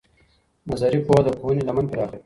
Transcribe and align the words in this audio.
نظري 0.69 0.99
پوهه 1.05 1.21
د 1.25 1.27
پوهنې 1.39 1.61
لمن 1.67 1.85
پراخوي. 1.91 2.19